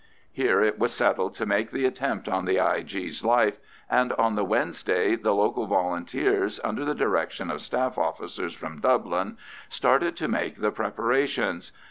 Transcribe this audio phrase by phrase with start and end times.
[0.31, 4.43] Here it was settled to make the attempt on the I.G.'s life, and on the
[4.43, 9.37] Wednesday the local Volunteers, under the direction of staff officers from Dublin,
[9.69, 11.71] started to make the preparations.